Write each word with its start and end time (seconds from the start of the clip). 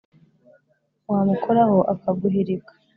Wamukoraho 1.11 1.77
akaguhirika 1.93 2.71